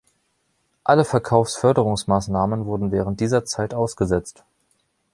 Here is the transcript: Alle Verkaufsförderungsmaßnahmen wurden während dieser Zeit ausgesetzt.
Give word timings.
Alle 0.83 1.05
Verkaufsförderungsmaßnahmen 1.05 2.65
wurden 2.65 2.91
während 2.91 3.19
dieser 3.19 3.45
Zeit 3.45 3.75
ausgesetzt. 3.75 4.43